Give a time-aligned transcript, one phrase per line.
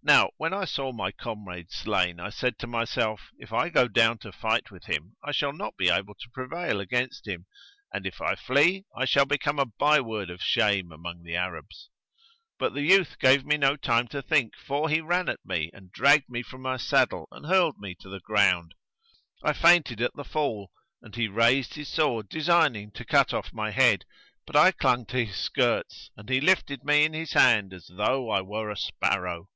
[0.00, 4.16] Now when I saw my comrades slain, I said to myself, "If I go down
[4.18, 7.44] to fight with him, I shall not be able to prevail against him;
[7.92, 11.90] and, if I flee, I shall become a byword of shame among the Arabs."
[12.58, 15.92] But the youth gave me no time to think, for he ran at me and
[15.92, 18.76] dragged me from my saddle and hurled me to the ground.
[19.42, 20.70] I fainted at the fall
[21.02, 24.04] and he raised his sword designing to cut off my head;
[24.46, 28.30] but I clung to his skirts, and he lifted me in his hand as though
[28.30, 29.50] I were a sparrow.